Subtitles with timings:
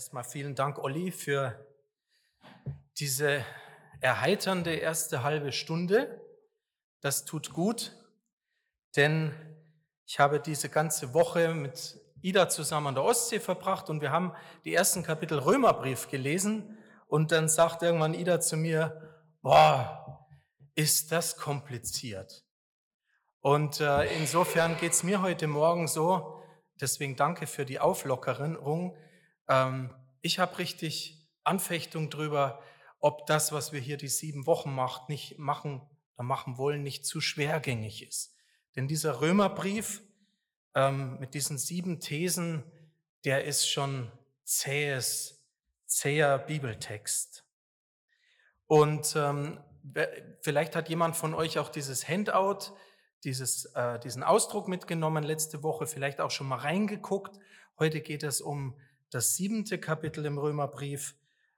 [0.00, 1.62] erstmal vielen Dank, Olli, für
[2.98, 3.44] diese
[4.00, 6.22] erheiternde erste halbe Stunde.
[7.02, 7.94] Das tut gut,
[8.96, 9.34] denn
[10.06, 14.32] ich habe diese ganze Woche mit Ida zusammen an der Ostsee verbracht und wir haben
[14.64, 20.26] die ersten Kapitel Römerbrief gelesen und dann sagt irgendwann Ida zu mir, boah,
[20.76, 22.46] ist das kompliziert.
[23.40, 26.42] Und äh, insofern geht's mir heute Morgen so,
[26.80, 28.96] deswegen danke für die Auflockerung.
[29.50, 32.62] Ähm, ich habe richtig Anfechtung drüber,
[33.00, 35.82] ob das, was wir hier die sieben Wochen macht, nicht machen,
[36.14, 38.36] oder machen wollen, nicht zu schwergängig ist.
[38.76, 40.02] Denn dieser Römerbrief
[40.74, 42.62] ähm, mit diesen sieben Thesen,
[43.24, 44.12] der ist schon
[44.44, 45.44] zähes,
[45.86, 47.44] zäher Bibeltext.
[48.66, 49.60] Und ähm,
[50.42, 52.72] vielleicht hat jemand von euch auch dieses Handout,
[53.24, 57.38] dieses, äh, diesen Ausdruck mitgenommen letzte Woche, vielleicht auch schon mal reingeguckt.
[57.78, 58.78] Heute geht es um
[59.10, 61.16] das siebente Kapitel im Römerbrief,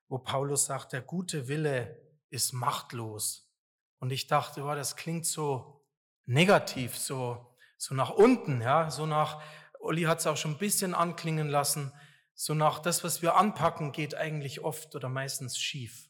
[0.08, 2.00] wo Paulus sagt, der gute Wille
[2.30, 3.50] ist machtlos.
[3.98, 5.86] Und ich dachte, wow, das klingt so
[6.24, 9.42] negativ, so, so nach unten, ja, so nach,
[9.80, 11.92] Uli hat es auch schon ein bisschen anklingen lassen,
[12.34, 16.08] so nach das, was wir anpacken, geht eigentlich oft oder meistens schief.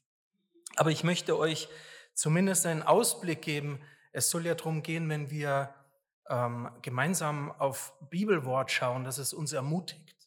[0.77, 1.68] Aber ich möchte euch
[2.14, 3.82] zumindest einen Ausblick geben.
[4.12, 5.74] Es soll ja darum gehen, wenn wir
[6.28, 10.21] ähm, gemeinsam auf Bibelwort schauen, dass es uns ermutigt.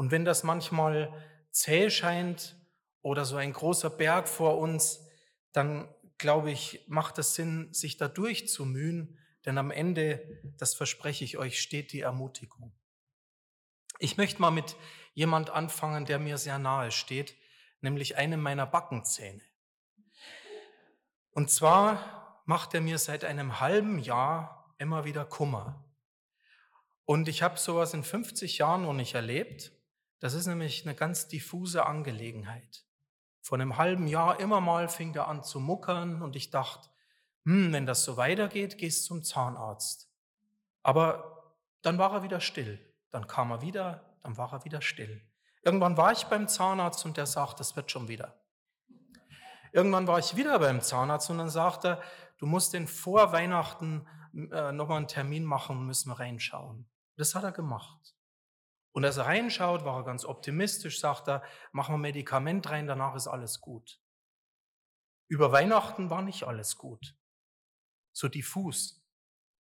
[0.00, 1.12] Und wenn das manchmal
[1.50, 2.56] zäh scheint
[3.02, 5.06] oder so ein großer Berg vor uns,
[5.52, 11.36] dann glaube ich, macht es Sinn, sich da durchzumühen, denn am Ende, das verspreche ich
[11.36, 12.72] euch, steht die Ermutigung.
[13.98, 14.74] Ich möchte mal mit
[15.12, 17.36] jemand anfangen, der mir sehr nahe steht,
[17.82, 19.42] nämlich einem meiner Backenzähne.
[21.32, 25.84] Und zwar macht er mir seit einem halben Jahr immer wieder Kummer.
[27.04, 29.72] Und ich habe sowas in 50 Jahren noch nicht erlebt.
[30.20, 32.84] Das ist nämlich eine ganz diffuse Angelegenheit.
[33.40, 36.88] Vor einem halben Jahr immer mal fing er an zu muckern und ich dachte,
[37.44, 40.10] hm, wenn das so weitergeht, gehst zum Zahnarzt.
[40.82, 42.78] Aber dann war er wieder still.
[43.10, 45.22] Dann kam er wieder, dann war er wieder still.
[45.62, 48.38] Irgendwann war ich beim Zahnarzt und der sagt, das wird schon wieder.
[49.72, 52.02] Irgendwann war ich wieder beim Zahnarzt und dann sagt er,
[52.38, 56.88] du musst den vor Weihnachten äh, nochmal einen Termin machen, müssen wir reinschauen.
[57.16, 58.14] Das hat er gemacht.
[58.92, 61.42] Und als er reinschaut, war er ganz optimistisch, sagt er,
[61.72, 64.00] machen wir Medikament rein, danach ist alles gut.
[65.28, 67.16] Über Weihnachten war nicht alles gut.
[68.12, 69.06] So diffus.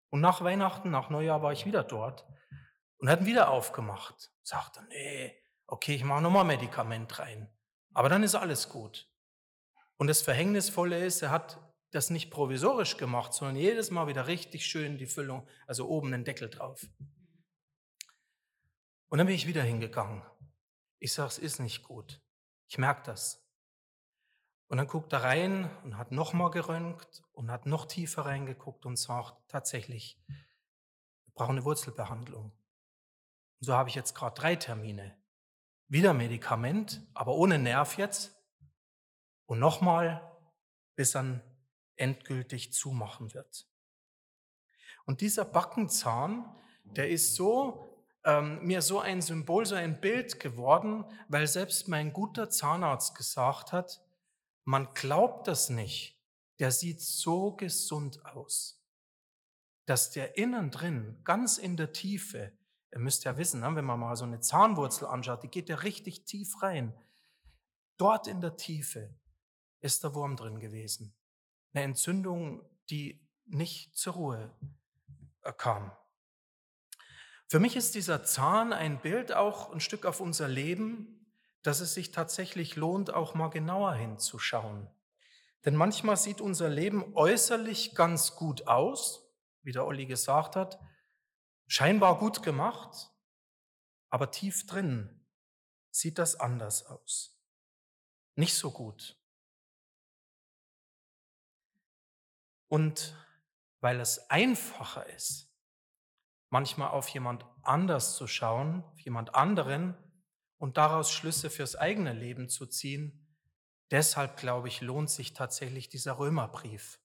[0.10, 2.26] Und nach Weihnachten, nach Neujahr war ich wieder dort
[3.00, 4.32] und hat wieder aufgemacht.
[4.44, 7.50] Sagt er, nee, okay, ich mache nochmal Medikament rein.
[7.94, 9.12] Aber dann ist alles gut.
[9.98, 11.60] Und das Verhängnisvolle ist, er hat
[11.92, 16.24] das nicht provisorisch gemacht, sondern jedes Mal wieder richtig schön die Füllung, also oben den
[16.24, 16.86] Deckel drauf.
[19.10, 20.24] Und dann bin ich wieder hingegangen.
[21.00, 22.22] Ich sage, es ist nicht gut.
[22.68, 23.48] Ich merke das.
[24.68, 28.98] Und dann guckt er rein und hat nochmal geröntgt und hat noch tiefer reingeguckt und
[28.98, 32.46] sagt, tatsächlich, wir brauchen eine Wurzelbehandlung.
[32.46, 35.18] Und so habe ich jetzt gerade drei Termine.
[35.88, 38.36] Wieder Medikament, aber ohne Nerv jetzt.
[39.46, 40.38] Und nochmal,
[40.96, 41.42] bis dann
[41.96, 43.70] endgültig zumachen wird.
[45.06, 46.54] Und dieser Backenzahn,
[46.84, 47.87] der ist so
[48.28, 53.72] ähm, mir so ein Symbol, so ein Bild geworden, weil selbst mein guter Zahnarzt gesagt
[53.72, 54.04] hat,
[54.66, 56.22] man glaubt das nicht,
[56.60, 58.86] der sieht so gesund aus,
[59.86, 62.52] dass der innen drin, ganz in der Tiefe,
[62.92, 65.78] ihr müsst ja wissen, ne, wenn man mal so eine Zahnwurzel anschaut, die geht ja
[65.78, 66.94] richtig tief rein.
[67.96, 69.16] Dort in der Tiefe
[69.80, 71.16] ist der Wurm drin gewesen.
[71.74, 74.52] Eine Entzündung, die nicht zur Ruhe
[75.44, 75.92] äh, kam.
[77.50, 81.26] Für mich ist dieser Zahn ein Bild auch ein Stück auf unser Leben,
[81.62, 84.90] dass es sich tatsächlich lohnt, auch mal genauer hinzuschauen.
[85.64, 90.80] Denn manchmal sieht unser Leben äußerlich ganz gut aus, wie der Olli gesagt hat,
[91.68, 93.12] scheinbar gut gemacht,
[94.10, 95.26] aber tief drin
[95.90, 97.38] sieht das anders aus.
[98.36, 99.18] Nicht so gut.
[102.68, 103.16] Und
[103.80, 105.47] weil es einfacher ist,
[106.50, 109.96] manchmal auf jemand anders zu schauen, auf jemand anderen
[110.58, 113.28] und daraus Schlüsse fürs eigene Leben zu ziehen.
[113.92, 117.00] Deshalb, glaube ich, lohnt sich tatsächlich dieser Römerbrief,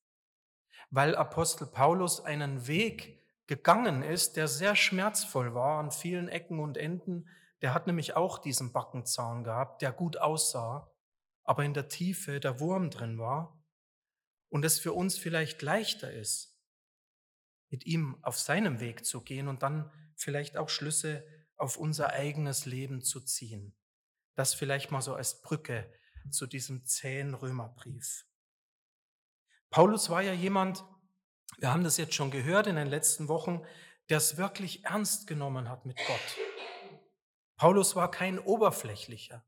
[0.90, 6.76] weil Apostel Paulus einen Weg gegangen ist, der sehr schmerzvoll war an vielen Ecken und
[6.76, 7.28] Enden.
[7.60, 10.90] Der hat nämlich auch diesen Backenzaun gehabt, der gut aussah,
[11.44, 13.62] aber in der Tiefe der Wurm drin war
[14.48, 16.51] und es für uns vielleicht leichter ist,
[17.72, 21.26] mit ihm auf seinem Weg zu gehen und dann vielleicht auch Schlüsse
[21.56, 23.74] auf unser eigenes Leben zu ziehen.
[24.34, 25.90] Das vielleicht mal so als Brücke
[26.30, 28.26] zu diesem zähen Römerbrief.
[29.70, 30.84] Paulus war ja jemand,
[31.58, 33.64] wir haben das jetzt schon gehört in den letzten Wochen,
[34.10, 37.00] der es wirklich ernst genommen hat mit Gott.
[37.56, 39.46] Paulus war kein oberflächlicher.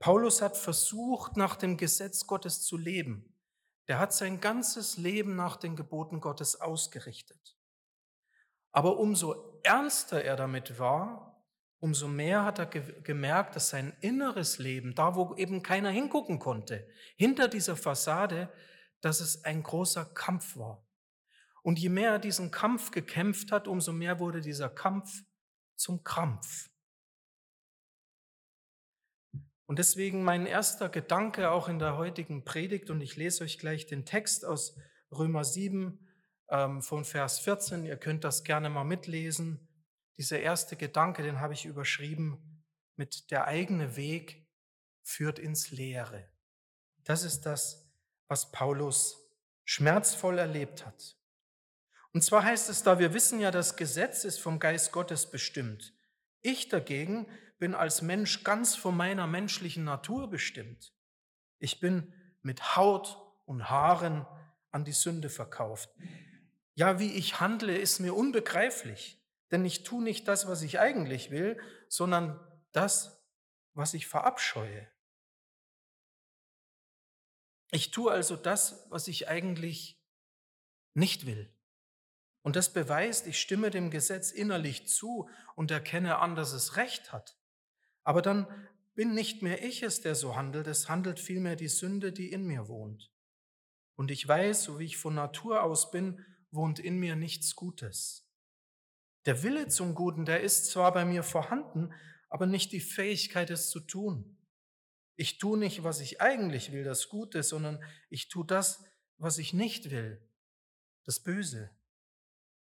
[0.00, 3.35] Paulus hat versucht, nach dem Gesetz Gottes zu leben.
[3.88, 7.56] Der hat sein ganzes Leben nach den Geboten Gottes ausgerichtet.
[8.72, 11.44] Aber umso ernster er damit war,
[11.78, 16.38] umso mehr hat er ge gemerkt, dass sein inneres Leben, da wo eben keiner hingucken
[16.38, 16.86] konnte,
[17.16, 18.52] hinter dieser Fassade,
[19.00, 20.86] dass es ein großer Kampf war.
[21.62, 25.22] Und je mehr er diesen Kampf gekämpft hat, umso mehr wurde dieser Kampf
[25.74, 26.70] zum Krampf.
[29.66, 33.86] Und deswegen mein erster Gedanke auch in der heutigen Predigt, und ich lese euch gleich
[33.86, 34.78] den Text aus
[35.10, 36.06] Römer 7
[36.48, 39.68] ähm, von Vers 14, ihr könnt das gerne mal mitlesen.
[40.18, 42.64] Dieser erste Gedanke, den habe ich überschrieben
[42.96, 44.46] mit der eigene Weg
[45.02, 46.28] führt ins Leere.
[47.04, 47.88] Das ist das,
[48.28, 49.30] was Paulus
[49.64, 51.16] schmerzvoll erlebt hat.
[52.12, 55.92] Und zwar heißt es da, wir wissen ja, das Gesetz ist vom Geist Gottes bestimmt.
[56.40, 57.26] Ich dagegen
[57.58, 60.92] bin als Mensch ganz von meiner menschlichen Natur bestimmt.
[61.58, 62.12] Ich bin
[62.42, 64.26] mit Haut und Haaren
[64.70, 65.90] an die Sünde verkauft.
[66.74, 71.30] Ja, wie ich handle, ist mir unbegreiflich, denn ich tue nicht das, was ich eigentlich
[71.30, 71.58] will,
[71.88, 72.38] sondern
[72.72, 73.24] das,
[73.72, 74.86] was ich verabscheue.
[77.70, 80.02] Ich tue also das, was ich eigentlich
[80.94, 81.52] nicht will.
[82.42, 87.12] Und das beweist, ich stimme dem Gesetz innerlich zu und erkenne an, dass es recht
[87.12, 87.36] hat.
[88.06, 88.46] Aber dann
[88.94, 92.46] bin nicht mehr ich es, der so handelt, es handelt vielmehr die Sünde, die in
[92.46, 93.12] mir wohnt.
[93.96, 98.30] Und ich weiß, so wie ich von Natur aus bin, wohnt in mir nichts Gutes.
[99.26, 101.92] Der Wille zum Guten, der ist zwar bei mir vorhanden,
[102.28, 104.38] aber nicht die Fähigkeit, es zu tun.
[105.16, 108.84] Ich tue nicht, was ich eigentlich will, das Gute, sondern ich tue das,
[109.18, 110.22] was ich nicht will,
[111.04, 111.70] das Böse.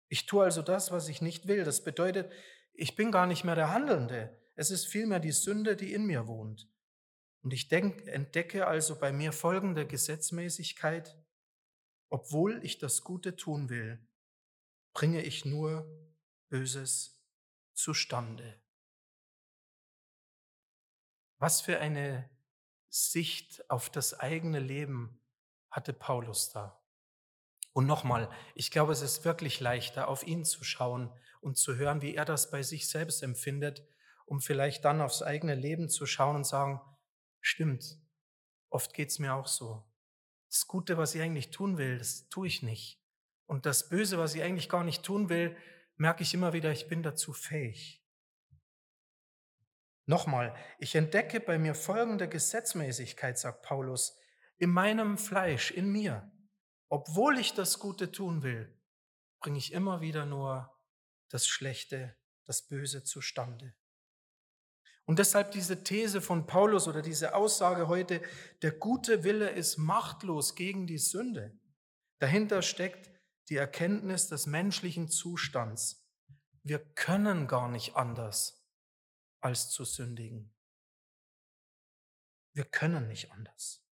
[0.08, 1.64] Ich tue also das, was ich nicht will.
[1.64, 2.32] Das bedeutet,
[2.74, 4.36] ich bin gar nicht mehr der Handelnde.
[4.56, 6.70] Es ist vielmehr die Sünde, die in mir wohnt.
[7.42, 11.18] Und ich denk, entdecke also bei mir folgende Gesetzmäßigkeit.
[12.10, 14.00] Obwohl ich das Gute tun will,
[14.94, 15.88] bringe ich nur
[16.50, 17.22] Böses
[17.74, 18.62] zustande.
[21.38, 22.30] Was für eine
[22.90, 25.22] Sicht auf das eigene Leben
[25.70, 26.82] hatte Paulus da.
[27.74, 31.12] Und nochmal, ich glaube, es ist wirklich leichter, auf ihn zu schauen
[31.42, 33.86] und zu hören, wie er das bei sich selbst empfindet,
[34.26, 36.82] um vielleicht dann aufs eigene Leben zu schauen und sagen,
[37.42, 38.00] stimmt,
[38.70, 39.84] oft geht's mir auch so.
[40.50, 43.02] Das Gute, was ich eigentlich tun will, das tue ich nicht.
[43.46, 45.56] Und das Böse, was ich eigentlich gar nicht tun will,
[45.98, 48.04] merke ich immer wieder, ich bin dazu fähig.
[50.08, 54.18] Nochmal, ich entdecke bei mir folgende Gesetzmäßigkeit, sagt Paulus,
[54.58, 56.32] in meinem Fleisch, in mir.
[56.90, 58.80] Obwohl ich das Gute tun will,
[59.40, 60.72] bringe ich immer wieder nur
[61.30, 63.76] das Schlechte, das Böse zustande.
[65.06, 68.22] Und deshalb diese These von Paulus oder diese Aussage heute,
[68.64, 71.58] der gute Wille ist machtlos gegen die Sünde.
[72.20, 73.12] Dahinter steckt
[73.50, 76.10] die Erkenntnis des menschlichen Zustands.
[76.64, 78.66] Wir können gar nicht anders,
[79.42, 80.52] als zu sündigen.
[82.54, 83.86] Wir können nicht anders.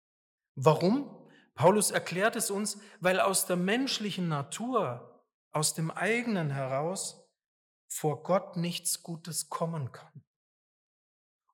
[0.55, 1.27] Warum?
[1.55, 7.29] Paulus erklärt es uns, weil aus der menschlichen Natur, aus dem eigenen heraus,
[7.87, 10.23] vor Gott nichts Gutes kommen kann.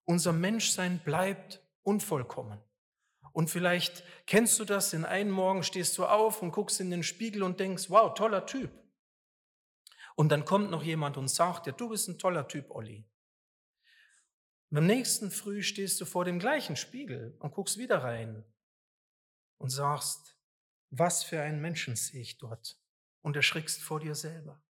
[0.08, 2.62] Unser Menschsein bleibt unvollkommen.
[3.34, 7.04] Und vielleicht kennst du das, in einem Morgen stehst du auf und guckst in den
[7.04, 8.72] Spiegel und denkst, wow, toller Typ.
[10.16, 13.06] Und dann kommt noch jemand und sagt dir, du bist ein toller Typ, Olli.
[14.70, 18.46] Und am nächsten Früh stehst du vor dem gleichen Spiegel und guckst wieder rein
[19.58, 20.38] und sagst,
[20.90, 22.80] was für einen Menschen sehe ich dort?
[23.22, 24.64] Und erschrickst vor dir selber.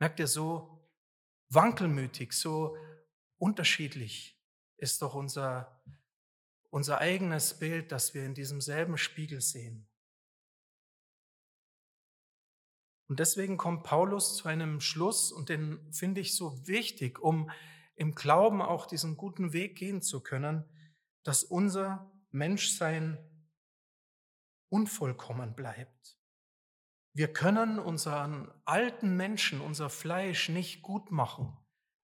[0.00, 0.90] Merkt ihr, so
[1.50, 2.76] wankelmütig, so
[3.44, 4.40] unterschiedlich
[4.78, 5.82] ist doch unser,
[6.70, 9.86] unser eigenes Bild, das wir in diesem selben Spiegel sehen.
[13.06, 17.50] Und deswegen kommt Paulus zu einem Schluss, und den finde ich so wichtig, um
[17.96, 20.64] im Glauben auch diesen guten Weg gehen zu können,
[21.22, 23.18] dass unser Menschsein
[24.70, 26.18] unvollkommen bleibt.
[27.12, 31.58] Wir können unseren alten Menschen, unser Fleisch nicht gut machen.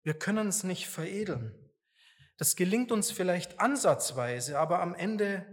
[0.08, 1.54] Wir können es nicht veredeln.
[2.38, 5.46] Das gelingt uns vielleicht ansatzweise, aber am Ende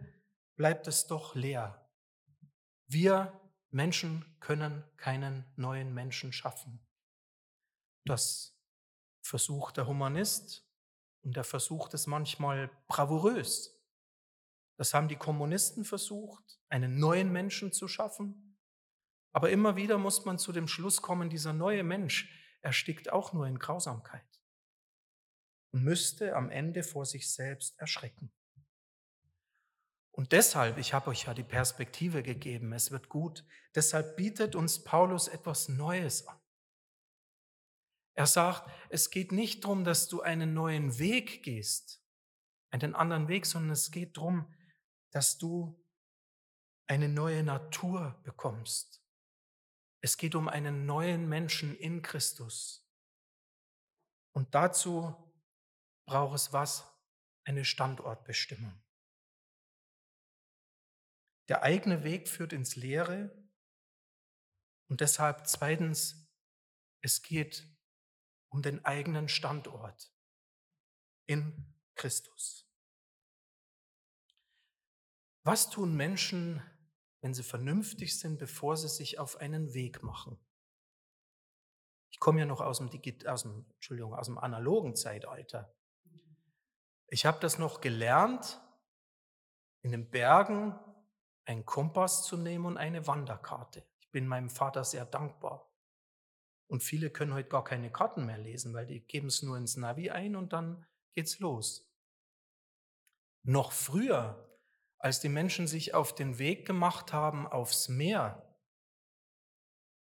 [0.55, 1.91] bleibt es doch leer.
[2.87, 3.37] Wir
[3.71, 6.79] Menschen können keinen neuen Menschen schaffen.
[8.05, 8.57] Das
[9.21, 10.65] versucht der Humanist
[11.23, 13.77] Und er versucht es manchmal bravourös.
[14.77, 18.57] Das haben die Kommunisten versucht, einen neuen Menschen zu schaffen.
[19.33, 22.31] Aber immer wieder muss man zu dem Schluss kommen, dieser neue Mensch
[22.61, 24.23] erstickt auch nur in Grausamkeit
[25.75, 28.31] und müsste am Ende vor sich selbst erschrecken.
[30.11, 34.85] Und deshalb, ich habe euch ja die Perspektive gegeben, es wird gut, deshalb bietet uns
[34.85, 36.39] Paulus etwas Neues an.
[38.13, 42.01] Er sagt, es geht nicht darum, dass du einen neuen Weg gehst,
[42.69, 44.55] einen anderen Weg, sondern es geht darum,
[45.11, 45.77] dass du
[46.87, 49.03] eine neue Natur bekommst.
[49.99, 52.87] Es geht um einen neuen Menschen in Christus.
[54.31, 55.24] Und dazu
[56.05, 56.85] braucht es was?
[57.43, 58.81] Eine Standortbestimmung.
[61.47, 63.31] Der eigene Weg führt ins Leere.
[64.87, 66.27] Und deshalb zweitens,
[67.01, 67.67] es geht
[68.49, 70.11] um den eigenen Standort
[71.27, 72.67] in Christus.
[75.43, 76.63] Was tun Menschen,
[77.21, 80.39] wenn sie vernünftig sind, bevor sie sich auf einen Weg machen?
[82.11, 82.89] Ich komme ja noch aus dem,
[83.27, 85.74] aus dem, Entschuldigung, aus dem analogen Zeitalter.
[87.07, 88.61] Ich habe das noch gelernt,
[89.81, 90.79] in den Bergen
[91.45, 93.85] einen Kompass zu nehmen und eine Wanderkarte.
[93.99, 95.71] Ich bin meinem Vater sehr dankbar.
[96.67, 99.77] Und viele können heute gar keine Karten mehr lesen, weil die geben es nur ins
[99.77, 101.87] Navi ein und dann geht's los.
[103.43, 104.59] Noch früher,
[104.97, 108.41] als die Menschen sich auf den Weg gemacht haben aufs Meer,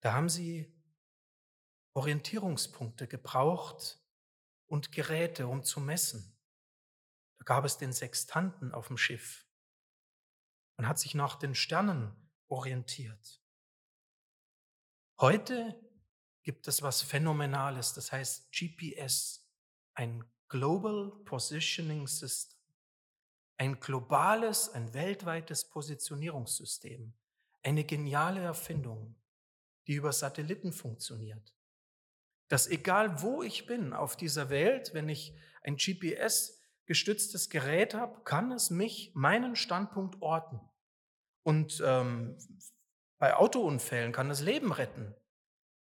[0.00, 0.72] da haben sie
[1.92, 4.00] Orientierungspunkte gebraucht
[4.66, 6.35] und Geräte, um zu messen.
[7.46, 9.46] Gab es den Sextanten auf dem Schiff.
[10.76, 12.14] Man hat sich nach den Sternen
[12.48, 13.40] orientiert.
[15.18, 15.80] Heute
[16.42, 19.48] gibt es was Phänomenales, das heißt GPS,
[19.94, 22.58] ein Global Positioning System,
[23.58, 27.14] ein globales, ein weltweites Positionierungssystem,
[27.62, 29.16] eine geniale Erfindung,
[29.86, 31.54] die über Satelliten funktioniert.
[32.48, 38.22] Dass egal wo ich bin auf dieser Welt, wenn ich ein GPS gestütztes Gerät habe,
[38.24, 40.60] kann es mich, meinen Standpunkt orten.
[41.42, 42.38] Und ähm,
[43.18, 45.14] bei Autounfällen kann das Leben retten,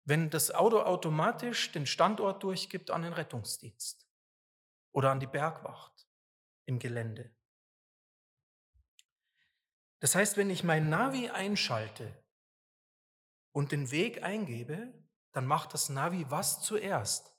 [0.06, 4.08] wenn das Auto automatisch den Standort durchgibt an den Rettungsdienst
[4.92, 6.08] oder an die Bergwacht
[6.66, 7.34] im Gelände.
[10.00, 12.14] Das heißt, wenn ich mein Navi einschalte
[13.54, 14.94] und den Weg eingebe,
[15.32, 17.33] dann macht das Navi was zuerst?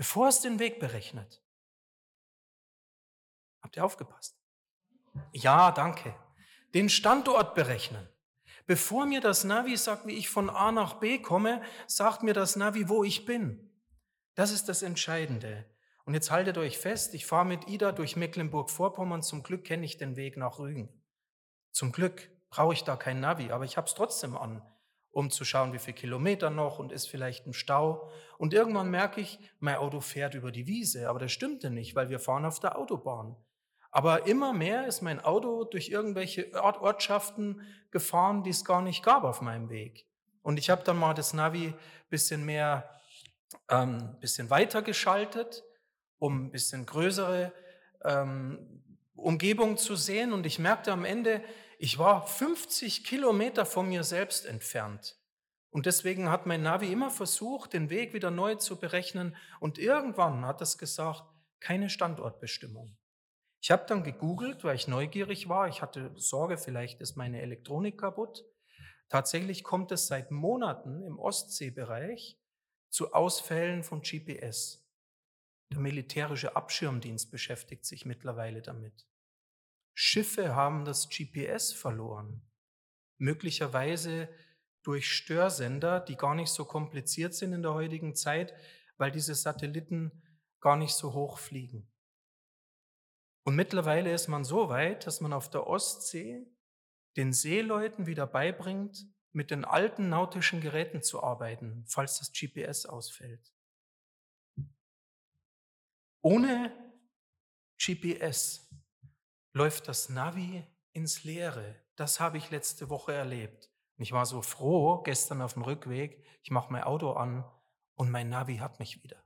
[0.00, 1.42] Bevor es den Weg berechnet.
[3.60, 4.34] Habt ihr aufgepasst?
[5.34, 6.14] Ja, danke.
[6.72, 8.08] Den Standort berechnen.
[8.66, 12.56] Bevor mir das Navi sagt, wie ich von A nach B komme, sagt mir das
[12.56, 13.78] Navi, wo ich bin.
[14.36, 15.66] Das ist das Entscheidende.
[16.06, 19.20] Und jetzt haltet euch fest, ich fahre mit Ida durch Mecklenburg-Vorpommern.
[19.20, 20.88] Zum Glück kenne ich den Weg nach Rügen.
[21.72, 24.62] Zum Glück brauche ich da kein Navi, aber ich habe es trotzdem an
[25.12, 28.10] um zu schauen, wie viele Kilometer noch und ist vielleicht ein Stau.
[28.38, 32.10] Und irgendwann merke ich, mein Auto fährt über die Wiese, aber das stimmte nicht, weil
[32.10, 33.36] wir fahren auf der Autobahn.
[33.90, 39.24] Aber immer mehr ist mein Auto durch irgendwelche Ortschaften gefahren, die es gar nicht gab
[39.24, 40.06] auf meinem Weg.
[40.42, 41.74] Und ich habe dann mal das Navi
[42.08, 42.88] bisschen mehr,
[43.68, 45.64] ähm, bisschen weiter geschaltet,
[46.18, 47.52] um ein bisschen größere
[48.04, 50.32] ähm, Umgebung zu sehen.
[50.32, 51.42] Und ich merkte am Ende,
[51.82, 55.18] ich war 50 Kilometer von mir selbst entfernt.
[55.70, 59.34] Und deswegen hat mein Navi immer versucht, den Weg wieder neu zu berechnen.
[59.60, 61.22] Und irgendwann hat es gesagt,
[61.58, 62.98] keine Standortbestimmung.
[63.62, 65.68] Ich habe dann gegoogelt, weil ich neugierig war.
[65.68, 68.44] Ich hatte Sorge, vielleicht ist meine Elektronik kaputt.
[69.08, 72.38] Tatsächlich kommt es seit Monaten im Ostseebereich
[72.90, 74.86] zu Ausfällen von GPS.
[75.72, 79.06] Der militärische Abschirmdienst beschäftigt sich mittlerweile damit.
[79.94, 82.42] Schiffe haben das GPS verloren,
[83.18, 84.28] möglicherweise
[84.82, 88.54] durch Störsender, die gar nicht so kompliziert sind in der heutigen Zeit,
[88.96, 90.22] weil diese Satelliten
[90.60, 91.90] gar nicht so hoch fliegen.
[93.44, 96.46] Und mittlerweile ist man so weit, dass man auf der Ostsee
[97.16, 103.52] den Seeleuten wieder beibringt, mit den alten nautischen Geräten zu arbeiten, falls das GPS ausfällt.
[106.22, 106.72] Ohne
[107.78, 108.68] GPS
[109.52, 111.76] läuft das Navi ins Leere.
[111.96, 113.70] Das habe ich letzte Woche erlebt.
[113.96, 117.44] Und ich war so froh gestern auf dem Rückweg, ich mache mein Auto an
[117.94, 119.22] und mein Navi hat mich wieder.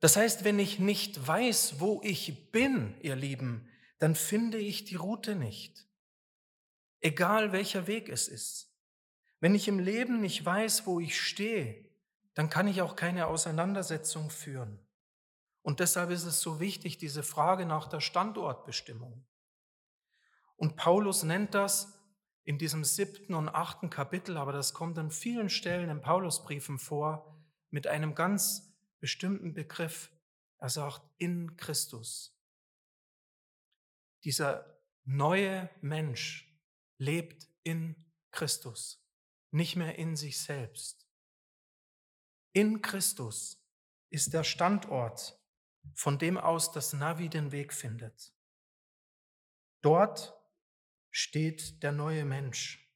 [0.00, 3.68] Das heißt, wenn ich nicht weiß, wo ich bin, ihr Lieben,
[3.98, 5.86] dann finde ich die Route nicht.
[7.00, 8.72] Egal welcher Weg es ist.
[9.40, 11.84] Wenn ich im Leben nicht weiß, wo ich stehe,
[12.34, 14.85] dann kann ich auch keine Auseinandersetzung führen.
[15.66, 19.26] Und deshalb ist es so wichtig, diese Frage nach der Standortbestimmung.
[20.54, 21.92] Und Paulus nennt das
[22.44, 27.36] in diesem siebten und achten Kapitel, aber das kommt an vielen Stellen in Paulusbriefen vor,
[27.70, 30.12] mit einem ganz bestimmten Begriff.
[30.58, 32.40] Er sagt, in Christus.
[34.22, 36.56] Dieser neue Mensch
[36.96, 39.04] lebt in Christus,
[39.50, 41.08] nicht mehr in sich selbst.
[42.52, 43.60] In Christus
[44.10, 45.35] ist der Standort,
[45.94, 48.32] von dem aus das Navi den Weg findet.
[49.82, 50.34] Dort
[51.10, 52.92] steht der neue Mensch.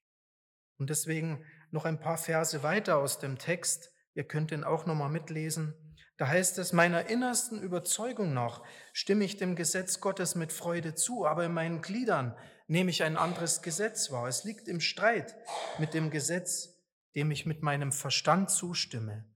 [0.79, 3.93] Und deswegen noch ein paar Verse weiter aus dem Text.
[4.15, 5.75] Ihr könnt den auch nochmal mitlesen.
[6.17, 11.27] Da heißt es, meiner innersten Überzeugung nach stimme ich dem Gesetz Gottes mit Freude zu,
[11.27, 14.29] aber in meinen Gliedern nehme ich ein anderes Gesetz wahr.
[14.29, 15.35] Es liegt im Streit
[15.79, 16.79] mit dem Gesetz,
[17.15, 19.30] dem ich mit meinem Verstand zustimme.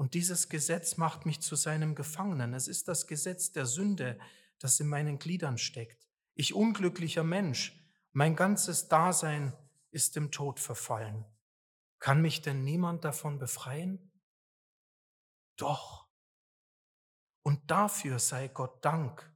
[0.00, 2.54] Und dieses Gesetz macht mich zu seinem Gefangenen.
[2.54, 4.18] Es ist das Gesetz der Sünde,
[4.58, 6.08] das in meinen Gliedern steckt.
[6.32, 7.78] Ich unglücklicher Mensch,
[8.12, 9.52] mein ganzes Dasein
[9.90, 11.26] ist dem Tod verfallen.
[11.98, 14.10] Kann mich denn niemand davon befreien?
[15.56, 16.08] Doch.
[17.42, 19.30] Und dafür sei Gott Dank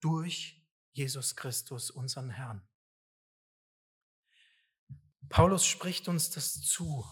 [0.00, 2.68] durch Jesus Christus, unseren Herrn.
[5.28, 7.06] Paulus spricht uns das zu.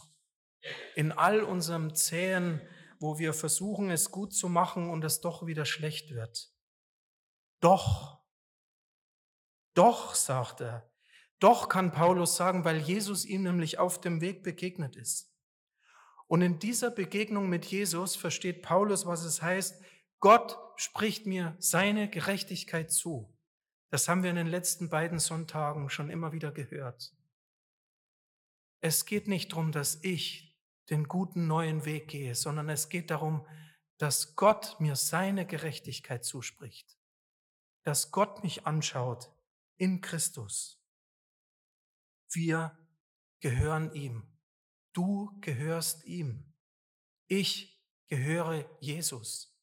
[0.94, 2.60] In all unserem Zähen,
[2.98, 6.50] wo wir versuchen, es gut zu machen und es doch wieder schlecht wird.
[7.60, 8.24] Doch
[9.74, 10.88] doch, sagt er,
[11.40, 15.32] doch kann Paulus sagen, weil Jesus ihm nämlich auf dem Weg begegnet ist.
[16.26, 19.82] Und in dieser Begegnung mit Jesus versteht Paulus, was es heißt,
[20.20, 23.36] Gott spricht mir seine Gerechtigkeit zu.
[23.90, 27.12] Das haben wir in den letzten beiden Sonntagen schon immer wieder gehört.
[28.80, 30.53] Es geht nicht darum, dass ich
[30.90, 33.46] den guten neuen Weg gehe, sondern es geht darum,
[33.98, 36.98] dass Gott mir seine Gerechtigkeit zuspricht,
[37.82, 39.30] dass Gott mich anschaut
[39.76, 40.82] in Christus.
[42.32, 42.76] Wir
[43.40, 44.26] gehören ihm.
[44.92, 46.52] Du gehörst ihm.
[47.26, 49.56] Ich gehöre Jesus.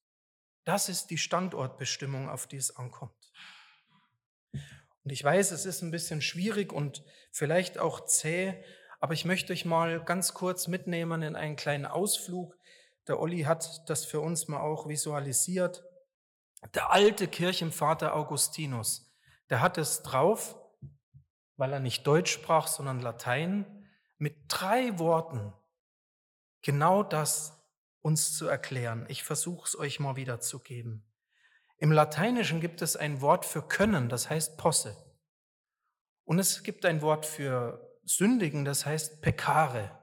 [0.64, 3.32] Das ist die Standortbestimmung, auf die es ankommt.
[5.04, 8.64] Und ich weiß, es ist ein bisschen schwierig und vielleicht auch zäh,
[9.02, 12.56] aber ich möchte euch mal ganz kurz mitnehmen in einen kleinen Ausflug.
[13.08, 15.84] Der Olli hat das für uns mal auch visualisiert.
[16.76, 19.12] Der alte Kirchenvater Augustinus,
[19.50, 20.56] der hat es drauf,
[21.58, 23.88] weil er nicht Deutsch sprach, sondern Latein,
[24.20, 25.52] mit drei Worten
[26.62, 27.60] genau das
[28.02, 29.08] uns zu erklären.
[29.10, 31.04] Ich versuche es euch mal wiederzugeben.
[31.80, 34.96] Im Lateinischen gibt es ein Wort für können, das heißt posse.
[36.24, 39.98] Und es gibt ein Wort für sündigen, das heißt peccare.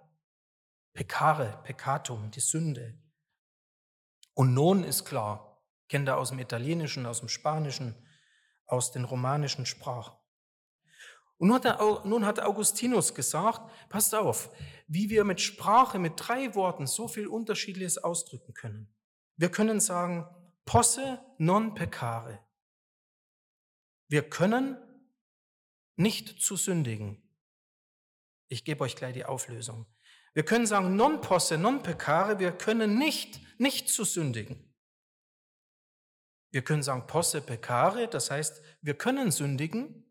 [0.93, 2.99] Peccare, peccatum, die Sünde.
[4.35, 7.95] Und non ist klar, kennt ihr aus dem Italienischen, aus dem Spanischen,
[8.67, 10.17] aus den romanischen Sprachen.
[11.39, 11.49] Und
[12.05, 14.51] nun hat Augustinus gesagt, passt auf,
[14.89, 18.93] wie wir mit Sprache, mit drei Worten so viel Unterschiedliches ausdrücken können.
[19.37, 20.27] Wir können sagen,
[20.65, 22.41] posse non peccare.
[24.09, 24.77] Wir können
[25.95, 27.23] nicht zu sündigen.
[28.49, 29.87] Ich gebe euch gleich die Auflösung.
[30.35, 34.75] Wir können sagen, non posse non peccare, wir können nicht, nicht zu sündigen.
[36.51, 40.05] Wir können sagen posse peccare, das heißt, wir können sündigen,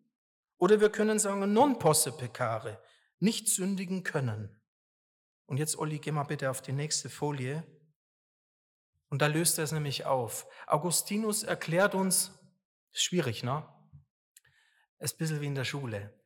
[0.58, 2.82] oder wir können sagen non posse peccare,
[3.20, 4.62] nicht sündigen können.
[5.46, 7.64] Und jetzt, Olli, geh mal bitte auf die nächste Folie.
[9.10, 10.46] Und da löst er es nämlich auf.
[10.68, 12.38] Augustinus erklärt uns,
[12.92, 13.66] schwierig, ne?
[15.00, 16.17] Ist ein bisschen wie in der Schule.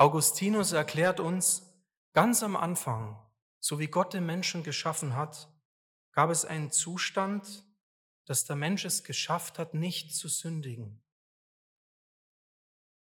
[0.00, 1.74] Augustinus erklärt uns,
[2.14, 3.22] ganz am Anfang,
[3.58, 5.52] so wie Gott den Menschen geschaffen hat,
[6.12, 7.66] gab es einen Zustand,
[8.24, 11.02] dass der Mensch es geschafft hat, nicht zu sündigen.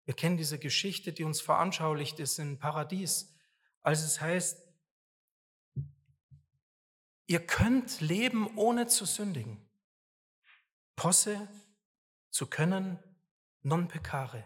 [0.05, 3.36] Wir kennen diese Geschichte, die uns veranschaulicht ist im Paradies,
[3.81, 4.65] als es heißt,
[7.27, 9.69] ihr könnt leben, ohne zu sündigen.
[10.95, 11.45] Posse
[12.29, 12.99] zu können,
[13.63, 14.45] non peccare.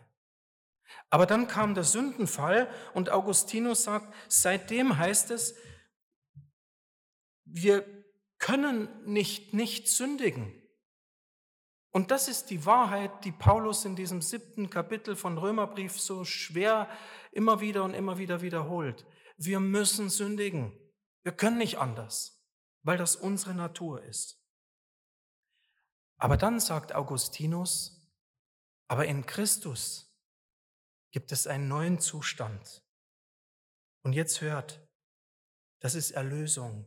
[1.10, 5.56] Aber dann kam der Sündenfall und Augustinus sagt, seitdem heißt es,
[7.46, 7.86] wir
[8.38, 10.56] können nicht nicht sündigen.
[11.92, 16.88] Und das ist die Wahrheit, die Paulus in diesem siebten Kapitel von Römerbrief so schwer
[17.32, 19.06] immer wieder und immer wieder wiederholt.
[19.38, 20.78] Wir müssen sündigen.
[21.24, 22.44] Wir können nicht anders,
[22.84, 24.40] weil das unsere Natur ist.
[26.18, 28.08] Aber dann sagt Augustinus,
[28.88, 30.09] aber in Christus
[31.12, 32.84] gibt es einen neuen Zustand.
[34.04, 34.88] Und jetzt hört,
[35.80, 36.86] das ist Erlösung.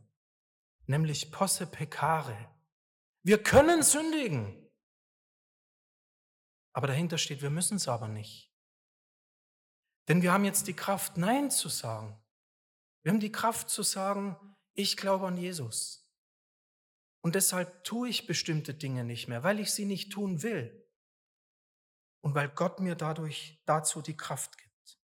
[0.87, 2.51] nämlich posse peccare.
[3.23, 4.69] Wir können sündigen.
[6.75, 8.53] Aber dahinter steht, wir müssen es aber nicht.
[10.09, 12.21] Denn wir haben jetzt die Kraft, Nein zu sagen.
[13.03, 14.37] Wir haben die Kraft zu sagen,
[14.75, 16.11] ich glaube an Jesus.
[17.23, 20.82] Und deshalb tue ich bestimmte Dinge nicht mehr, weil ich sie nicht tun will.
[22.23, 24.99] Und weil Gott mir dadurch dazu die Kraft gibt.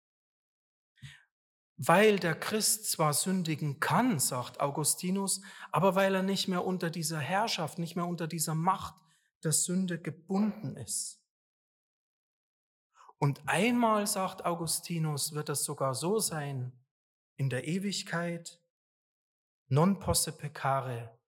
[1.77, 5.41] Weil der Christ zwar sündigen kann, sagt Augustinus,
[5.73, 8.95] aber weil er nicht mehr unter dieser Herrschaft, nicht mehr unter dieser Macht
[9.43, 11.21] der Sünde gebunden ist.
[13.19, 16.73] Und einmal, sagt Augustinus, wird es sogar so sein,
[17.37, 18.61] in der Ewigkeit,
[19.69, 21.19] non posse peccare,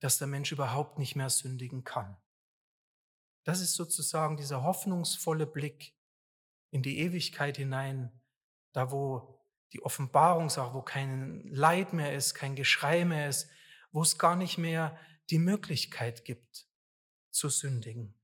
[0.00, 2.16] dass der Mensch überhaupt nicht mehr sündigen kann.
[3.44, 5.94] Das ist sozusagen dieser hoffnungsvolle Blick
[6.70, 8.12] in die Ewigkeit hinein,
[8.72, 9.40] da wo
[9.72, 13.48] die Offenbarung sagt, wo kein Leid mehr ist, kein Geschrei mehr ist,
[13.92, 14.98] wo es gar nicht mehr
[15.30, 16.68] die Möglichkeit gibt
[17.30, 18.14] zu sündigen.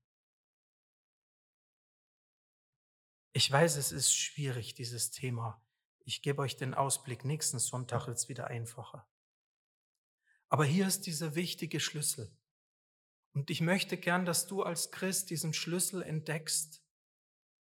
[3.33, 5.63] Ich weiß, es ist schwierig, dieses Thema.
[6.05, 9.07] Ich gebe euch den Ausblick, nächsten Sonntag wird es wieder einfacher.
[10.49, 12.36] Aber hier ist dieser wichtige Schlüssel.
[13.37, 16.81] Und ich möchte gern, dass du als Christ diesen Schlüssel entdeckst,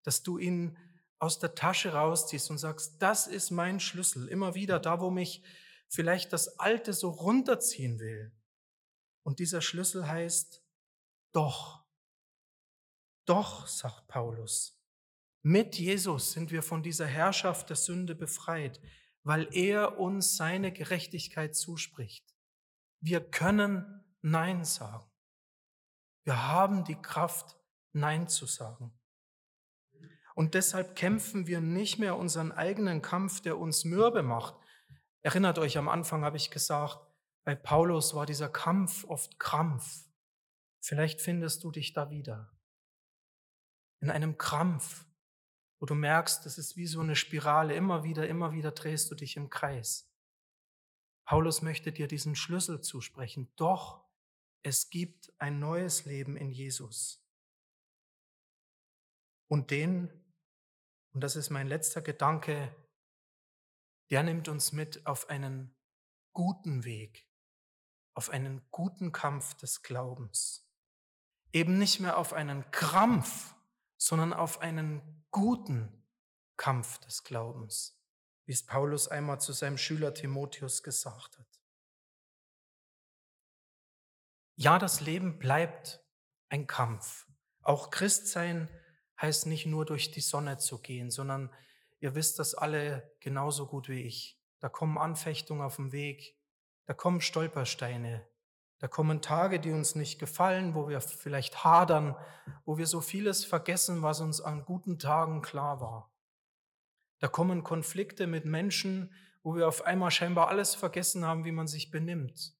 [0.03, 0.77] dass du ihn
[1.19, 4.29] aus der Tasche rausziehst und sagst, das ist mein Schlüssel.
[4.29, 5.43] Immer wieder da, wo mich
[5.89, 8.37] vielleicht das Alte so runterziehen will.
[9.23, 10.63] Und dieser Schlüssel heißt,
[11.33, 11.87] doch.
[13.25, 14.79] Doch, sagt Paulus.
[15.41, 18.79] Mit Jesus sind wir von dieser Herrschaft der Sünde befreit,
[19.23, 22.35] weil er uns seine Gerechtigkeit zuspricht.
[23.01, 25.12] Wir können Nein sagen.
[26.25, 27.57] Wir haben die Kraft,
[27.93, 28.93] Nein zu sagen.
[30.35, 34.55] Und deshalb kämpfen wir nicht mehr unseren eigenen Kampf, der uns mürbe macht.
[35.21, 36.99] Erinnert euch, am Anfang habe ich gesagt,
[37.45, 40.07] bei Paulus war dieser Kampf oft Krampf.
[40.81, 42.51] Vielleicht findest du dich da wieder.
[44.01, 45.05] In einem Krampf,
[45.79, 49.15] wo du merkst, das ist wie so eine Spirale, immer wieder, immer wieder drehst du
[49.15, 50.09] dich im Kreis.
[51.25, 53.53] Paulus möchte dir diesen Schlüssel zusprechen.
[53.57, 54.02] Doch
[54.63, 57.25] es gibt ein neues Leben in Jesus.
[59.49, 60.11] Und den,
[61.13, 62.75] und das ist mein letzter Gedanke,
[64.11, 65.75] der nimmt uns mit auf einen
[66.33, 67.29] guten Weg,
[68.15, 70.69] auf einen guten Kampf des Glaubens.
[71.53, 73.55] Eben nicht mehr auf einen Krampf,
[73.99, 76.03] sondern auf einen guten
[76.57, 78.03] Kampf des Glaubens
[78.47, 81.62] wie es Paulus einmal zu seinem Schüler Timotheus gesagt hat.
[84.57, 86.05] Ja, das Leben bleibt
[86.49, 87.27] ein Kampf.
[87.63, 88.69] Auch Christsein
[89.21, 91.53] heißt nicht nur durch die Sonne zu gehen, sondern
[92.01, 94.39] ihr wisst das alle genauso gut wie ich.
[94.59, 96.37] Da kommen Anfechtungen auf dem Weg,
[96.87, 98.27] da kommen Stolpersteine,
[98.79, 102.17] da kommen Tage, die uns nicht gefallen, wo wir vielleicht hadern,
[102.65, 106.13] wo wir so vieles vergessen, was uns an guten Tagen klar war.
[107.21, 111.69] Da kommen Konflikte mit Menschen, wo wir auf einmal scheinbar alles vergessen haben, wie man
[111.69, 112.57] sich benimmt.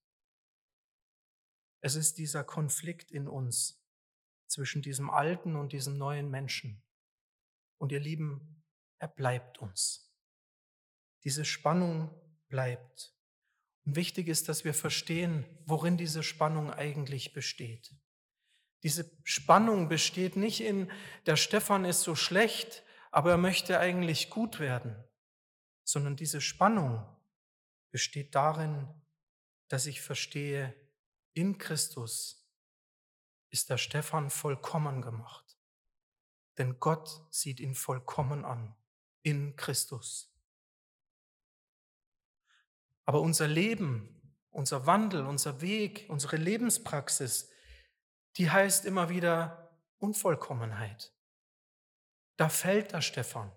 [1.83, 3.85] Es ist dieser Konflikt in uns
[4.47, 6.83] zwischen diesem alten und diesem neuen Menschen.
[7.79, 8.65] Und ihr Lieben,
[8.99, 10.15] er bleibt uns.
[11.25, 12.11] Diese Spannung
[12.49, 13.15] bleibt.
[13.85, 17.93] Und wichtig ist, dass wir verstehen, worin diese Spannung eigentlich besteht.
[18.85, 20.91] Diese Spannung besteht nicht in,
[21.27, 25.03] der Stefan ist so schlecht, aber er möchte eigentlich gut werden,
[25.85, 27.05] sondern diese Spannung
[27.91, 28.89] besteht darin,
[29.69, 30.75] dass ich verstehe,
[31.35, 32.47] in Christus
[33.51, 35.59] ist der Stefan vollkommen gemacht.
[36.59, 38.75] Denn Gott sieht ihn vollkommen an,
[39.23, 40.35] in Christus.
[43.05, 47.51] Aber unser Leben, unser Wandel, unser Weg, unsere Lebenspraxis,
[48.37, 51.13] die heißt immer wieder Unvollkommenheit.
[52.37, 53.53] Da fällt der Stefan.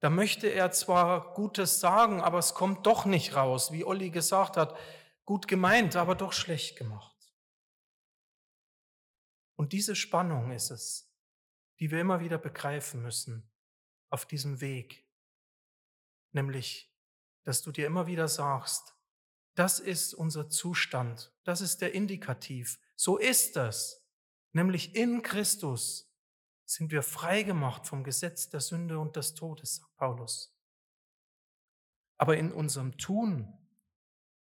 [0.00, 4.56] Da möchte er zwar Gutes sagen, aber es kommt doch nicht raus, wie Olli gesagt
[4.56, 4.76] hat,
[5.24, 7.12] gut gemeint, aber doch schlecht gemacht.
[9.56, 11.12] Und diese Spannung ist es,
[11.78, 13.50] die wir immer wieder begreifen müssen
[14.10, 15.08] auf diesem Weg.
[16.32, 16.92] Nämlich,
[17.44, 18.96] dass du dir immer wieder sagst,
[19.54, 24.06] das ist unser Zustand, das ist der Indikativ, so ist es,
[24.52, 26.10] nämlich in Christus
[26.64, 30.56] sind wir frei gemacht vom Gesetz der Sünde und des Todes, sagt Paulus.
[32.16, 33.61] Aber in unserem Tun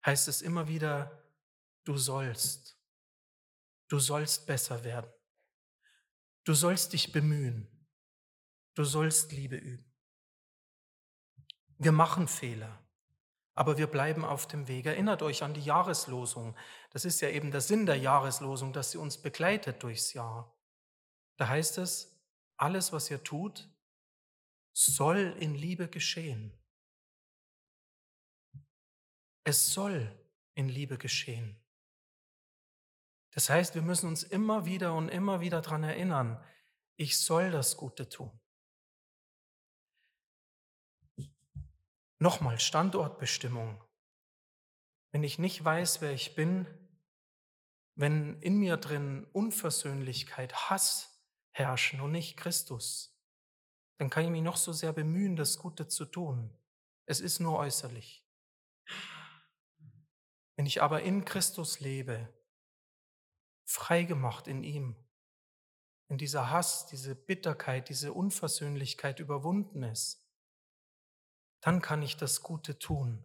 [0.08, 1.24] heißt es immer wieder,
[1.84, 2.80] du sollst,
[3.90, 5.12] du sollst besser werden,
[6.46, 7.68] du sollst dich bemühen,
[8.74, 9.94] du sollst Liebe üben.
[11.78, 12.84] Wir machen Fehler,
[13.54, 14.86] Aber wir bleiben auf dem Weg.
[14.86, 16.56] Erinnert euch an die Jahreslosung.
[16.92, 20.56] Das ist ja eben der Sinn der Jahreslosung, dass sie uns begleitet durchs Jahr.
[21.38, 22.20] Da heißt es,
[22.56, 23.68] alles, was ihr tut,
[24.74, 26.57] soll in Liebe geschehen.
[29.48, 30.14] Es soll
[30.56, 31.58] in Liebe geschehen.
[33.32, 36.44] Das heißt, wir müssen uns immer wieder und immer wieder daran erinnern,
[36.98, 38.38] ich soll das Gute tun.
[42.20, 43.82] Nochmal Standortbestimmung.
[45.14, 46.68] Wenn ich nicht weiß, wer ich bin,
[47.96, 53.18] wenn in mir drin Unversöhnlichkeit, Hass herrschen und nicht Christus,
[53.98, 56.54] dann kann ich mich noch so sehr bemühen, das Gute zu tun.
[57.06, 58.28] Es ist nur äußerlich.
[60.58, 62.34] Wenn ich aber in Christus lebe,
[63.64, 64.96] freigemacht in ihm,
[66.08, 70.26] wenn dieser Hass, diese Bitterkeit, diese Unversöhnlichkeit überwunden ist,
[71.62, 73.24] dann kann ich das Gute tun.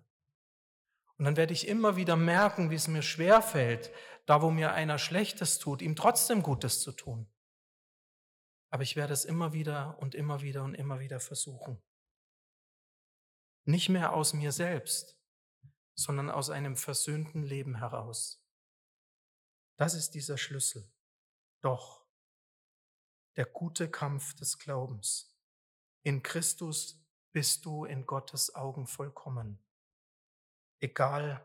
[1.16, 3.92] Und dann werde ich immer wieder merken, wie es mir schwerfällt,
[4.26, 7.32] da wo mir einer Schlechtes tut, ihm trotzdem Gutes zu tun.
[8.70, 11.80] Aber ich werde es immer wieder und immer wieder und immer wieder versuchen.
[13.64, 15.21] Nicht mehr aus mir selbst,
[15.94, 18.42] sondern aus einem versöhnten Leben heraus.
[19.76, 20.90] Das ist dieser Schlüssel.
[21.60, 22.04] Doch
[23.36, 25.34] der gute Kampf des Glaubens.
[26.02, 27.02] In Christus
[27.32, 29.58] bist du in Gottes Augen vollkommen.
[30.80, 31.44] Egal,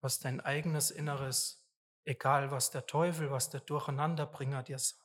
[0.00, 1.64] was dein eigenes Inneres,
[2.04, 5.02] egal, was der Teufel, was der Durcheinanderbringer dir sagt.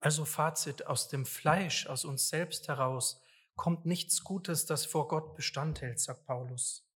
[0.00, 3.22] Also Fazit, aus dem Fleisch, aus uns selbst heraus,
[3.60, 6.88] kommt nichts Gutes, das vor Gott Bestand hält, sagt Paulus.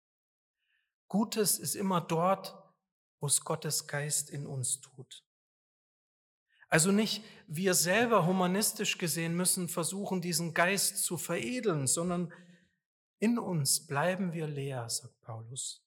[1.08, 2.56] Gutes ist immer dort,
[3.18, 5.24] wo es Gottes Geist in uns tut.
[6.68, 12.32] Also nicht wir selber humanistisch gesehen müssen versuchen, diesen Geist zu veredeln, sondern
[13.18, 15.84] in uns bleiben wir leer, sagt Paulus.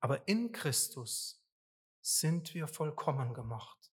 [0.00, 1.44] Aber in Christus
[2.00, 3.92] sind wir vollkommen gemacht.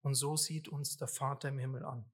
[0.00, 2.11] Und so sieht uns der Vater im Himmel an.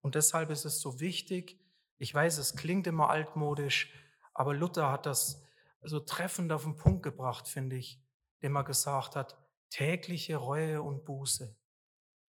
[0.00, 1.60] Und deshalb ist es so wichtig,
[1.98, 3.92] ich weiß, es klingt immer altmodisch,
[4.32, 5.42] aber Luther hat das
[5.82, 8.02] so treffend auf den Punkt gebracht, finde ich,
[8.38, 9.36] indem er gesagt hat,
[9.68, 11.56] tägliche Reue und Buße.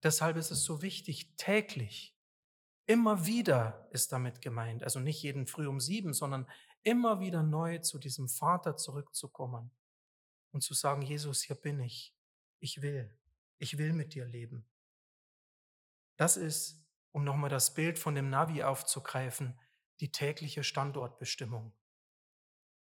[0.03, 2.17] Deshalb ist es so wichtig, täglich,
[2.85, 6.47] immer wieder ist damit gemeint, also nicht jeden früh um sieben, sondern
[6.83, 9.71] immer wieder neu zu diesem Vater zurückzukommen
[10.51, 12.15] und zu sagen, Jesus, hier bin ich,
[12.59, 13.15] ich will.
[13.59, 14.65] Ich will mit dir leben.
[16.17, 16.80] Das ist,
[17.11, 19.59] um nochmal das Bild von dem Navi aufzugreifen,
[19.99, 21.73] die tägliche Standortbestimmung.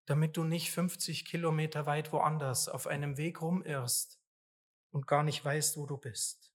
[0.05, 4.19] Damit du nicht 50 Kilometer weit woanders auf einem Weg rumirrst
[4.91, 6.51] und gar nicht weißt, wo du bist.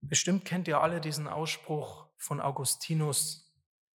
[0.00, 3.54] Bestimmt kennt ihr alle diesen Ausspruch von Augustinus,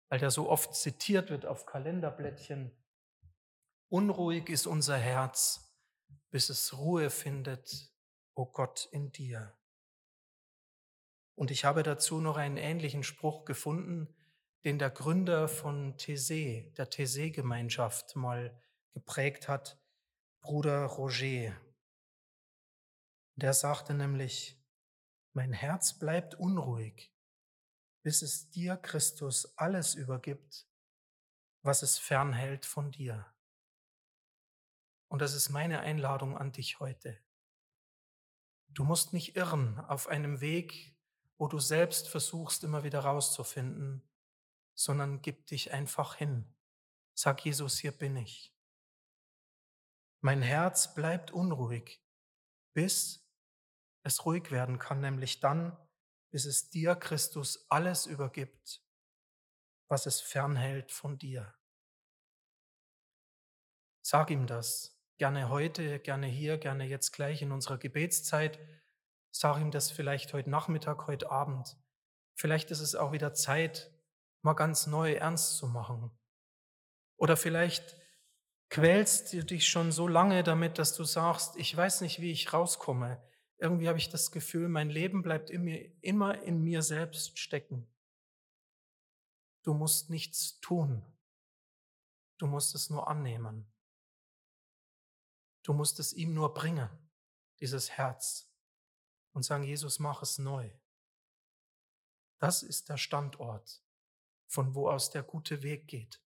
[0.09, 2.72] weil der so oft zitiert wird auf Kalenderblättchen.
[3.88, 5.76] Unruhig ist unser Herz,
[6.31, 7.92] bis es Ruhe findet,
[8.35, 9.57] o oh Gott, in dir.
[11.38, 14.12] Und ich habe dazu noch einen ähnlichen Spruch gefunden,
[14.64, 18.61] den der Gründer von Thésée, der Thésée-Gemeinschaft, mal
[18.92, 19.81] geprägt hat,
[20.40, 21.57] Bruder Roger.
[23.37, 24.61] Der sagte nämlich,
[25.33, 27.14] mein Herz bleibt unruhig,
[28.03, 30.66] bis es dir, Christus, alles übergibt,
[31.62, 33.33] was es fernhält von dir.
[35.07, 37.16] Und das ist meine Einladung an dich heute.
[38.70, 40.97] Du musst nicht irren auf einem Weg,
[41.38, 44.03] wo du selbst versuchst, immer wieder rauszufinden,
[44.74, 46.53] sondern gib dich einfach hin.
[47.14, 48.55] Sag Jesus, hier bin ich.
[50.20, 52.05] Mein Herz bleibt unruhig,
[52.74, 53.29] bis
[54.03, 55.77] es ruhig werden kann, nämlich dann,
[56.31, 58.83] bis es dir, Christus, alles übergibt,
[59.88, 61.55] was es fernhält von dir.
[64.03, 64.96] Sag ihm das.
[65.18, 68.59] Gerne heute, gerne hier, gerne jetzt gleich in unserer Gebetszeit.
[69.40, 71.77] Sag ihm das vielleicht heute Nachmittag, heute Abend.
[72.35, 73.88] Vielleicht ist es auch wieder Zeit,
[74.42, 76.11] mal ganz neu ernst zu machen.
[77.16, 77.96] Oder vielleicht
[78.68, 82.53] quälst du dich schon so lange damit, dass du sagst, ich weiß nicht, wie ich
[82.53, 83.22] rauskomme.
[83.59, 87.87] Irgendwie habe ich das Gefühl, mein Leben bleibt immer in mir selbst stecken.
[89.62, 91.07] Du musst nichts tun.
[92.38, 93.72] Du musst es nur annehmen.
[95.62, 96.90] Du musst es ihm nur bringen,
[97.61, 98.47] dieses Herz,
[99.38, 100.68] und sagen, Jesus, mach es neu.
[102.40, 103.85] Das ist der Standort,
[104.48, 106.20] von wo aus der gute Weg geht,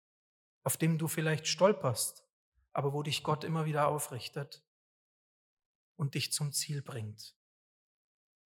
[0.62, 2.24] auf dem du vielleicht stolperst,
[2.72, 4.64] aber wo dich Gott immer wieder aufrichtet
[5.96, 7.36] und dich zum Ziel bringt.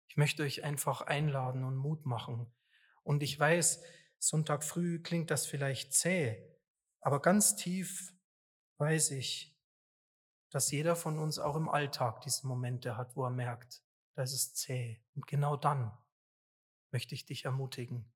[0.08, 2.50] Ich möchte euch einfach einladen und Mut machen.
[3.04, 3.84] Und ich weiß,
[4.18, 6.42] Sonntag früh klingt das vielleicht zäh,
[7.02, 8.14] aber ganz tief
[8.78, 9.60] weiß ich,
[10.52, 13.83] dass jeder von uns auch im Alltag diese Momente hat, wo er merkt,
[14.14, 15.02] da ist es zäh.
[15.16, 15.98] Und genau dann
[16.92, 18.12] möchte ich dich ermutigen.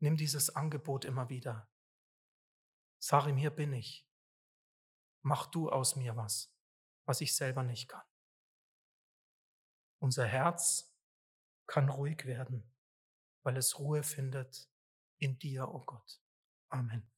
[0.00, 1.70] Nimm dieses Angebot immer wieder.
[2.98, 4.08] Sag ihm, hier bin ich.
[5.22, 6.56] Mach du aus mir was,
[7.04, 8.06] was ich selber nicht kann.
[10.00, 10.96] Unser Herz
[11.66, 12.68] kann ruhig werden,
[13.44, 14.68] weil es Ruhe findet
[15.18, 16.20] in dir, o oh Gott.
[16.70, 17.11] Amen.